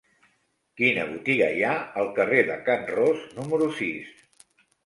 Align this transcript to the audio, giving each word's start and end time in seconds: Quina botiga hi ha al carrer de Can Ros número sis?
Quina 0.81 1.03
botiga 1.09 1.51
hi 1.57 1.61
ha 1.67 1.75
al 2.05 2.09
carrer 2.21 2.41
de 2.49 2.57
Can 2.71 2.91
Ros 2.97 3.23
número 3.41 3.69
sis? 3.83 4.13